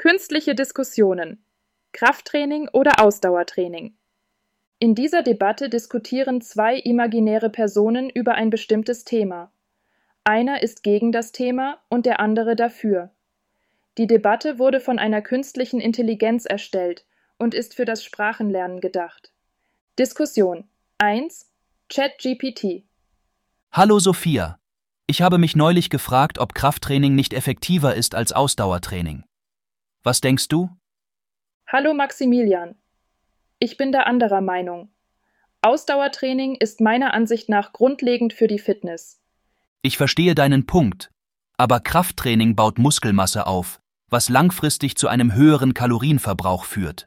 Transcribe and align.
Künstliche 0.00 0.54
Diskussionen. 0.54 1.44
Krafttraining 1.92 2.70
oder 2.72 3.04
Ausdauertraining. 3.04 3.98
In 4.78 4.94
dieser 4.94 5.22
Debatte 5.22 5.68
diskutieren 5.68 6.40
zwei 6.40 6.78
imaginäre 6.78 7.50
Personen 7.50 8.08
über 8.08 8.34
ein 8.34 8.48
bestimmtes 8.48 9.04
Thema. 9.04 9.52
Einer 10.24 10.62
ist 10.62 10.82
gegen 10.82 11.12
das 11.12 11.32
Thema 11.32 11.82
und 11.90 12.06
der 12.06 12.18
andere 12.18 12.56
dafür. 12.56 13.10
Die 13.98 14.06
Debatte 14.06 14.58
wurde 14.58 14.80
von 14.80 14.98
einer 14.98 15.20
künstlichen 15.20 15.80
Intelligenz 15.80 16.46
erstellt 16.46 17.04
und 17.36 17.52
ist 17.52 17.74
für 17.74 17.84
das 17.84 18.02
Sprachenlernen 18.02 18.80
gedacht. 18.80 19.32
Diskussion 19.98 20.64
1 20.96 21.46
ChatGPT 21.90 22.84
Hallo 23.70 23.98
Sophia. 23.98 24.58
Ich 25.06 25.20
habe 25.20 25.36
mich 25.36 25.56
neulich 25.56 25.90
gefragt, 25.90 26.38
ob 26.38 26.54
Krafttraining 26.54 27.14
nicht 27.14 27.34
effektiver 27.34 27.94
ist 27.94 28.14
als 28.14 28.32
Ausdauertraining. 28.32 29.24
Was 30.02 30.22
denkst 30.22 30.48
du? 30.48 30.70
Hallo 31.66 31.92
Maximilian. 31.92 32.74
Ich 33.58 33.76
bin 33.76 33.92
da 33.92 34.00
anderer 34.04 34.40
Meinung. 34.40 34.90
Ausdauertraining 35.60 36.54
ist 36.54 36.80
meiner 36.80 37.12
Ansicht 37.12 37.50
nach 37.50 37.74
grundlegend 37.74 38.32
für 38.32 38.46
die 38.46 38.58
Fitness. 38.58 39.20
Ich 39.82 39.98
verstehe 39.98 40.34
deinen 40.34 40.64
Punkt, 40.64 41.10
aber 41.58 41.80
Krafttraining 41.80 42.56
baut 42.56 42.78
Muskelmasse 42.78 43.46
auf, 43.46 43.82
was 44.08 44.30
langfristig 44.30 44.96
zu 44.96 45.08
einem 45.08 45.34
höheren 45.34 45.74
Kalorienverbrauch 45.74 46.64
führt. 46.64 47.06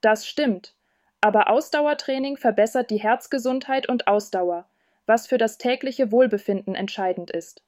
Das 0.00 0.26
stimmt, 0.26 0.74
aber 1.20 1.50
Ausdauertraining 1.50 2.38
verbessert 2.38 2.90
die 2.90 3.00
Herzgesundheit 3.00 3.90
und 3.90 4.06
Ausdauer, 4.06 4.66
was 5.04 5.26
für 5.26 5.36
das 5.36 5.58
tägliche 5.58 6.10
Wohlbefinden 6.10 6.74
entscheidend 6.74 7.30
ist. 7.30 7.62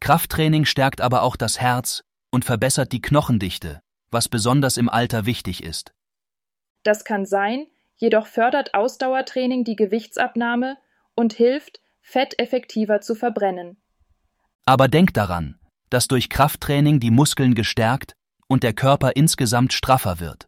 Krafttraining 0.00 0.64
stärkt 0.64 1.02
aber 1.02 1.22
auch 1.22 1.36
das 1.36 1.60
Herz, 1.60 2.05
und 2.36 2.44
verbessert 2.44 2.92
die 2.92 3.00
Knochendichte, 3.00 3.80
was 4.10 4.28
besonders 4.28 4.76
im 4.76 4.90
Alter 4.90 5.24
wichtig 5.24 5.64
ist. 5.64 5.94
Das 6.82 7.06
kann 7.06 7.24
sein, 7.24 7.66
jedoch 7.96 8.26
fördert 8.26 8.74
Ausdauertraining 8.74 9.64
die 9.64 9.74
Gewichtsabnahme 9.74 10.76
und 11.14 11.32
hilft, 11.32 11.80
Fett 12.02 12.38
effektiver 12.38 13.00
zu 13.00 13.14
verbrennen. 13.14 13.78
Aber 14.66 14.86
denk 14.86 15.14
daran, 15.14 15.58
dass 15.88 16.08
durch 16.08 16.28
Krafttraining 16.28 17.00
die 17.00 17.10
Muskeln 17.10 17.54
gestärkt 17.54 18.12
und 18.48 18.64
der 18.64 18.74
Körper 18.74 19.16
insgesamt 19.16 19.72
straffer 19.72 20.20
wird. 20.20 20.46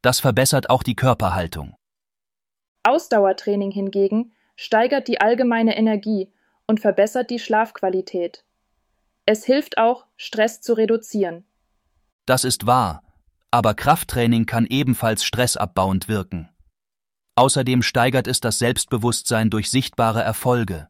Das 0.00 0.20
verbessert 0.20 0.70
auch 0.70 0.82
die 0.82 0.96
Körperhaltung. 0.96 1.76
Ausdauertraining 2.82 3.72
hingegen 3.72 4.32
steigert 4.56 5.06
die 5.08 5.20
allgemeine 5.20 5.76
Energie 5.76 6.32
und 6.66 6.80
verbessert 6.80 7.28
die 7.28 7.40
Schlafqualität. 7.40 8.46
Es 9.26 9.44
hilft 9.44 9.78
auch, 9.78 10.06
Stress 10.16 10.60
zu 10.60 10.74
reduzieren. 10.74 11.44
Das 12.26 12.44
ist 12.44 12.66
wahr, 12.66 13.02
aber 13.50 13.74
Krafttraining 13.74 14.46
kann 14.46 14.66
ebenfalls 14.66 15.24
stressabbauend 15.24 16.08
wirken. 16.08 16.50
Außerdem 17.36 17.82
steigert 17.82 18.26
es 18.26 18.40
das 18.40 18.58
Selbstbewusstsein 18.58 19.50
durch 19.50 19.70
sichtbare 19.70 20.22
Erfolge. 20.22 20.88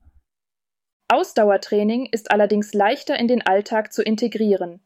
Ausdauertraining 1.09 2.07
ist 2.07 2.31
allerdings 2.31 2.75
leichter 2.75 3.19
in 3.19 3.29
den 3.29 3.47
Alltag 3.47 3.93
zu 3.93 4.03
integrieren. 4.03 4.81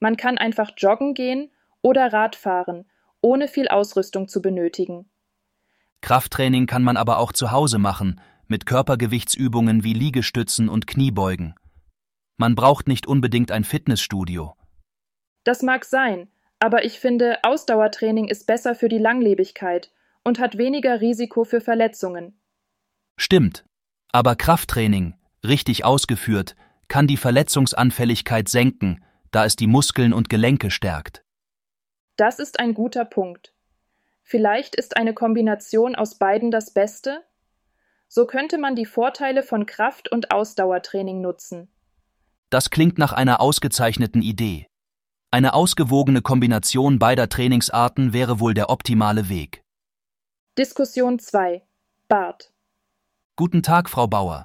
Man 0.00 0.16
kann 0.16 0.38
einfach 0.38 0.72
joggen 0.76 1.14
gehen 1.14 1.50
oder 1.82 2.12
Rad 2.12 2.36
fahren, 2.36 2.84
ohne 3.20 3.48
viel 3.48 3.68
Ausrüstung 3.68 4.28
zu 4.28 4.42
benötigen. 4.42 5.08
Krafttraining 6.00 6.66
kann 6.66 6.82
man 6.82 6.96
aber 6.96 7.18
auch 7.18 7.32
zu 7.32 7.52
Hause 7.52 7.78
machen, 7.78 8.20
mit 8.48 8.66
Körpergewichtsübungen 8.66 9.84
wie 9.84 9.94
Liegestützen 9.94 10.68
und 10.68 10.86
Kniebeugen. 10.86 11.54
Man 12.42 12.56
braucht 12.56 12.88
nicht 12.88 13.06
unbedingt 13.06 13.52
ein 13.52 13.62
Fitnessstudio. 13.62 14.56
Das 15.44 15.62
mag 15.62 15.84
sein, 15.84 16.26
aber 16.58 16.84
ich 16.84 16.98
finde, 16.98 17.38
Ausdauertraining 17.44 18.26
ist 18.26 18.48
besser 18.48 18.74
für 18.74 18.88
die 18.88 18.98
Langlebigkeit 18.98 19.92
und 20.24 20.40
hat 20.40 20.58
weniger 20.58 21.00
Risiko 21.00 21.44
für 21.44 21.60
Verletzungen. 21.60 22.36
Stimmt, 23.16 23.64
aber 24.10 24.34
Krafttraining, 24.34 25.14
richtig 25.46 25.84
ausgeführt, 25.84 26.56
kann 26.88 27.06
die 27.06 27.16
Verletzungsanfälligkeit 27.16 28.48
senken, 28.48 29.04
da 29.30 29.44
es 29.44 29.54
die 29.54 29.68
Muskeln 29.68 30.12
und 30.12 30.28
Gelenke 30.28 30.72
stärkt. 30.72 31.22
Das 32.16 32.40
ist 32.40 32.58
ein 32.58 32.74
guter 32.74 33.04
Punkt. 33.04 33.54
Vielleicht 34.24 34.74
ist 34.74 34.96
eine 34.96 35.14
Kombination 35.14 35.94
aus 35.94 36.18
beiden 36.18 36.50
das 36.50 36.74
Beste? 36.74 37.22
So 38.08 38.26
könnte 38.26 38.58
man 38.58 38.74
die 38.74 38.86
Vorteile 38.86 39.44
von 39.44 39.64
Kraft- 39.64 40.10
und 40.10 40.32
Ausdauertraining 40.32 41.20
nutzen. 41.20 41.68
Das 42.52 42.68
klingt 42.68 42.98
nach 42.98 43.14
einer 43.14 43.40
ausgezeichneten 43.40 44.20
Idee. 44.20 44.66
Eine 45.30 45.54
ausgewogene 45.54 46.20
Kombination 46.20 46.98
beider 46.98 47.30
Trainingsarten 47.30 48.12
wäre 48.12 48.40
wohl 48.40 48.52
der 48.52 48.68
optimale 48.68 49.30
Weg. 49.30 49.62
Diskussion 50.58 51.18
2 51.18 51.62
Bart 52.08 52.52
Guten 53.36 53.62
Tag, 53.62 53.88
Frau 53.88 54.06
Bauer. 54.06 54.44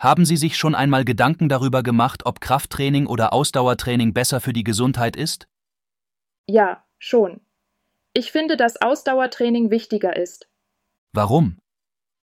Haben 0.00 0.24
Sie 0.24 0.36
sich 0.36 0.56
schon 0.56 0.76
einmal 0.76 1.04
Gedanken 1.04 1.48
darüber 1.48 1.82
gemacht, 1.82 2.24
ob 2.24 2.40
Krafttraining 2.40 3.08
oder 3.08 3.32
Ausdauertraining 3.32 4.14
besser 4.14 4.40
für 4.40 4.52
die 4.52 4.62
Gesundheit 4.62 5.16
ist? 5.16 5.48
Ja, 6.46 6.84
schon. 7.00 7.40
Ich 8.12 8.30
finde, 8.30 8.56
dass 8.56 8.80
Ausdauertraining 8.80 9.70
wichtiger 9.70 10.16
ist. 10.16 10.48
Warum? 11.12 11.58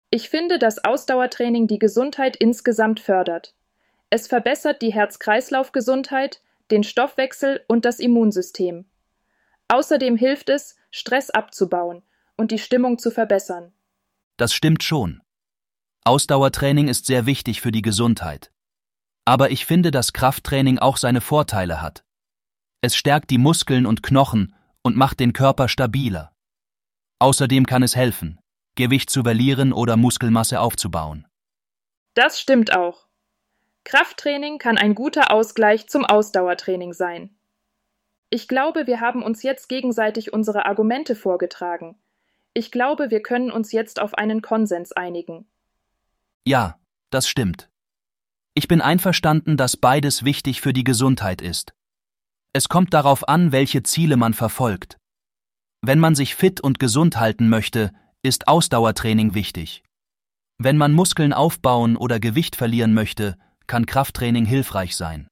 Ich 0.10 0.30
finde, 0.30 0.58
dass 0.58 0.86
Ausdauertraining 0.86 1.68
die 1.68 1.80
Gesundheit 1.80 2.38
insgesamt 2.38 3.02
fördert. 3.02 3.55
Es 4.16 4.28
verbessert 4.28 4.82
die 4.82 4.94
Herz-Kreislauf-Gesundheit, 4.94 6.42
den 6.72 6.86
Stoffwechsel 6.86 7.66
und 7.68 7.84
das 7.84 8.00
Immunsystem. 8.00 8.86
Außerdem 9.68 10.16
hilft 10.16 10.48
es, 10.48 10.78
Stress 10.90 11.32
abzubauen 11.32 12.02
und 12.38 12.52
die 12.52 12.58
Stimmung 12.58 12.98
zu 12.98 13.12
verbessern. 13.12 13.74
Das 14.38 14.54
stimmt 14.54 14.84
schon. 14.84 15.22
Ausdauertraining 16.06 16.88
ist 16.88 17.08
sehr 17.08 17.26
wichtig 17.26 17.60
für 17.60 17.74
die 17.74 17.82
Gesundheit. 17.82 18.54
Aber 19.26 19.52
ich 19.52 19.66
finde, 19.66 19.92
dass 19.92 20.14
Krafttraining 20.14 20.80
auch 20.80 20.96
seine 20.96 21.20
Vorteile 21.20 21.82
hat. 21.82 22.06
Es 22.80 22.96
stärkt 22.96 23.30
die 23.32 23.38
Muskeln 23.38 23.86
und 23.86 24.02
Knochen 24.02 24.56
und 24.82 24.96
macht 24.96 25.20
den 25.20 25.34
Körper 25.34 25.68
stabiler. 25.68 26.32
Außerdem 27.20 27.66
kann 27.66 27.84
es 27.84 27.98
helfen, 27.98 28.40
Gewicht 28.76 29.10
zu 29.10 29.24
verlieren 29.24 29.74
oder 29.74 29.98
Muskelmasse 29.98 30.62
aufzubauen. 30.62 31.28
Das 32.14 32.40
stimmt 32.40 32.74
auch. 32.74 33.10
Krafttraining 33.86 34.58
kann 34.58 34.78
ein 34.78 34.96
guter 34.96 35.32
Ausgleich 35.32 35.88
zum 35.88 36.06
Ausdauertraining 36.06 36.92
sein. 36.92 37.30
Ich 38.32 38.48
glaube, 38.48 38.88
wir 38.88 39.00
haben 39.00 39.24
uns 39.24 39.44
jetzt 39.44 39.70
gegenseitig 39.70 40.34
unsere 40.34 40.66
Argumente 40.66 41.16
vorgetragen. 41.16 41.96
Ich 42.56 42.72
glaube, 42.72 43.12
wir 43.12 43.22
können 43.22 43.52
uns 43.52 43.72
jetzt 43.72 44.02
auf 44.02 44.16
einen 44.16 44.42
Konsens 44.42 44.92
einigen. 44.92 45.46
Ja, 46.46 46.80
das 47.12 47.30
stimmt. 47.30 47.70
Ich 48.56 48.68
bin 48.68 48.82
einverstanden, 48.82 49.56
dass 49.56 49.78
beides 49.78 50.26
wichtig 50.26 50.62
für 50.62 50.74
die 50.74 50.84
Gesundheit 50.84 51.42
ist. 51.42 51.74
Es 52.54 52.70
kommt 52.70 52.94
darauf 52.94 53.28
an, 53.28 53.52
welche 53.52 53.84
Ziele 53.84 54.18
man 54.18 54.34
verfolgt. 54.34 54.98
Wenn 55.82 56.00
man 56.00 56.16
sich 56.16 56.34
fit 56.34 56.60
und 56.60 56.80
gesund 56.80 57.20
halten 57.20 57.50
möchte, 57.50 57.92
ist 58.24 58.48
Ausdauertraining 58.48 59.36
wichtig. 59.36 59.84
Wenn 60.58 60.78
man 60.78 60.94
Muskeln 60.94 61.34
aufbauen 61.34 61.98
oder 61.98 62.20
Gewicht 62.20 62.56
verlieren 62.56 62.94
möchte, 62.94 63.38
kann 63.68 63.86
Krafttraining 63.86 64.46
hilfreich 64.46 64.96
sein. 64.96 65.28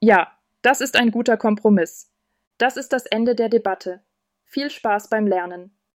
Ja, 0.00 0.38
das 0.62 0.80
ist 0.80 0.96
ein 0.96 1.10
guter 1.10 1.36
Kompromiss. 1.36 2.12
Das 2.58 2.76
ist 2.76 2.92
das 2.92 3.06
Ende 3.06 3.34
der 3.34 3.48
Debatte. 3.48 4.04
Viel 4.44 4.70
Spaß 4.70 5.08
beim 5.08 5.26
Lernen. 5.26 5.76